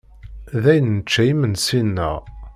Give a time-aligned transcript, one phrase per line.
[0.61, 2.15] Dayen, nečča imensi-nneɣ.